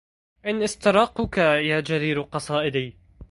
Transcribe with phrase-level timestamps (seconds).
[0.45, 2.97] إن استراقك يا جرير قصائدي